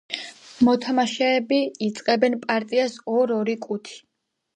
[0.67, 4.01] მოთამაშეები იწყებენ პარტიას ორ-ორი კუთი.